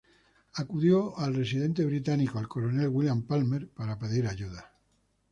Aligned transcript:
Acudió 0.55 1.15
al 1.19 1.35
residente 1.35 1.85
británico, 1.85 2.39
el 2.39 2.47
coronel 2.47 2.87
William 2.87 3.21
Palmer, 3.21 3.67
para 3.69 3.99
pedir 3.99 4.25
ayuda. 4.25 4.73